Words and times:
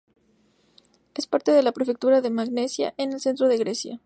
Es 1.13 1.27
parte 1.27 1.51
de 1.51 1.61
la 1.61 1.73
prefectura 1.73 2.21
de 2.21 2.31
Magnesia, 2.31 2.95
en 2.97 3.13
el 3.13 3.19
centro 3.19 3.47
de 3.47 3.59
Grecia. 3.59 3.99